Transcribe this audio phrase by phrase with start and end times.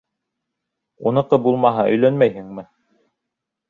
[1.11, 2.69] —Уныҡы булмаһа өйләнмәйһеңме?